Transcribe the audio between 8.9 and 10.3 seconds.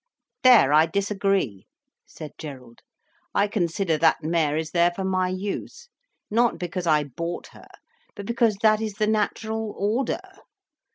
the natural order.